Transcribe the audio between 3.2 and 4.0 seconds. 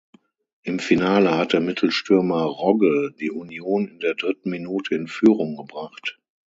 Union in